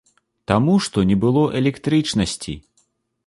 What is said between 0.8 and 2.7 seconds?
што не было электрычнасці!